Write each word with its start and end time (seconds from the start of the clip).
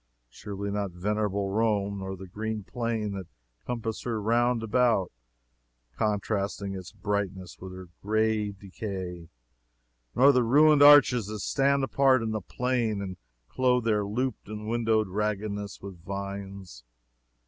Surely 0.31 0.71
not 0.71 0.89
venerable 0.89 1.51
Rome 1.51 1.99
nor 1.99 2.15
the 2.17 2.25
green 2.25 2.63
plain 2.63 3.11
that 3.11 3.27
compasses 3.67 4.01
her 4.01 4.19
round 4.19 4.63
about, 4.63 5.11
contrasting 5.95 6.73
its 6.73 6.91
brightness 6.91 7.59
with 7.59 7.71
her 7.71 7.87
gray 8.01 8.51
decay 8.51 9.29
nor 10.15 10.31
the 10.31 10.41
ruined 10.41 10.81
arches 10.81 11.27
that 11.27 11.41
stand 11.41 11.83
apart 11.83 12.23
in 12.23 12.31
the 12.31 12.41
plain 12.41 12.99
and 12.99 13.15
clothe 13.47 13.83
their 13.85 14.03
looped 14.03 14.47
and 14.47 14.67
windowed 14.67 15.07
raggedness 15.07 15.81
with 15.83 16.03
vines. 16.03 16.83